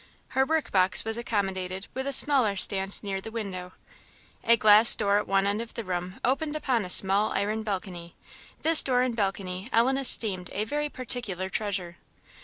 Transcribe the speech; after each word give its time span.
Her 0.29 0.43
work 0.47 0.71
box 0.71 1.05
was 1.05 1.15
accommodated 1.19 1.85
with 1.93 2.07
a 2.07 2.11
smaller 2.11 2.55
stand 2.55 3.03
near 3.03 3.21
the 3.21 3.29
window. 3.29 3.73
A 4.43 4.57
glass 4.57 4.95
door 4.95 5.19
at 5.19 5.27
one 5.27 5.45
end 5.45 5.61
of 5.61 5.75
the 5.75 5.83
room 5.83 6.19
opened 6.25 6.55
upon 6.55 6.83
a 6.85 6.89
small 6.89 7.31
iron 7.33 7.61
balcony; 7.61 8.15
this 8.63 8.83
door 8.83 9.03
and 9.03 9.15
balcony 9.15 9.67
Ellen 9.71 9.99
esteemed 9.99 10.49
a 10.53 10.63
very 10.65 10.89
particular 10.89 11.49
treasure. 11.49 11.97